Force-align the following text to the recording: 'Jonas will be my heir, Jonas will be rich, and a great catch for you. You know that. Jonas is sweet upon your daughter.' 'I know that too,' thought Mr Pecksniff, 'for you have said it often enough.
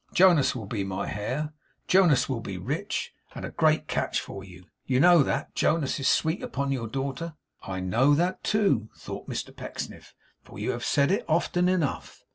'Jonas 0.13 0.55
will 0.55 0.65
be 0.65 0.83
my 0.83 1.13
heir, 1.13 1.53
Jonas 1.87 2.27
will 2.27 2.39
be 2.39 2.57
rich, 2.57 3.13
and 3.35 3.45
a 3.45 3.51
great 3.51 3.87
catch 3.87 4.19
for 4.19 4.43
you. 4.43 4.63
You 4.83 4.99
know 4.99 5.21
that. 5.21 5.53
Jonas 5.53 5.99
is 5.99 6.07
sweet 6.07 6.41
upon 6.41 6.71
your 6.71 6.87
daughter.' 6.87 7.35
'I 7.61 7.81
know 7.81 8.15
that 8.15 8.43
too,' 8.43 8.89
thought 8.97 9.29
Mr 9.29 9.55
Pecksniff, 9.55 10.15
'for 10.41 10.57
you 10.57 10.71
have 10.71 10.83
said 10.83 11.11
it 11.11 11.23
often 11.29 11.69
enough. 11.69 12.23